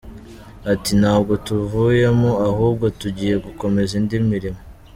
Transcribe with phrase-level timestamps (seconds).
[0.73, 4.59] Ati “Ntabwo tuvuyemo ahubwo tugiye gukomeza indi mirimo.